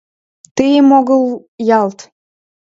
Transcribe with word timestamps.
Тыйым 0.55 0.87
огыл 0.99 1.23
ялт 1.79 1.99